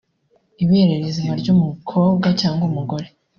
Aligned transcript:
Ibere 0.63 0.93
rizima 1.03 1.33
ry’umukobwa 1.41 2.27
cyangwa 2.39 2.63
umugore 2.71 3.07